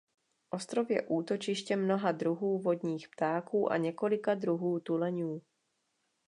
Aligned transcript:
Ostrov 0.49 0.89
je 0.91 1.01
útočištěm 1.07 1.83
mnoha 1.83 2.11
druhů 2.11 2.59
vodních 2.61 3.09
ptáků 3.09 3.71
a 3.71 3.77
několika 3.77 4.35
druhů 4.35 4.79
tuleňů. 4.79 5.41